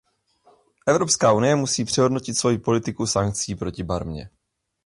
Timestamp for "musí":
1.55-1.85